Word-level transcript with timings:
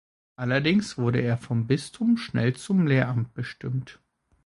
Allerdings 0.35 0.97
wurde 0.97 1.19
er 1.21 1.37
vom 1.37 1.67
Bistum 1.67 2.17
schnell 2.17 2.55
zum 2.55 2.87
Lehramt 2.87 3.35
bestimmt. 3.35 3.99